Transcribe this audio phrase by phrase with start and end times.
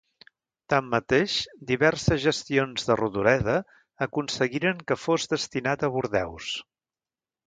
[0.73, 1.33] Tanmateix,
[1.71, 3.57] diverses gestions de Rodoreda
[4.07, 6.49] aconseguiren que fos destinat a Bordeus.